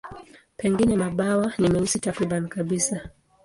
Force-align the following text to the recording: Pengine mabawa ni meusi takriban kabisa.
Pengine 0.57 0.95
mabawa 0.97 1.53
ni 1.59 1.69
meusi 1.69 1.99
takriban 1.99 2.47
kabisa. 2.47 3.09